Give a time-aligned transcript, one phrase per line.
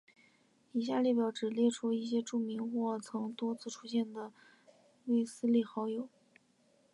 [0.71, 4.31] 以下列表只列出一些著名的或曾多次出现的
[5.05, 6.09] 卫斯理好友。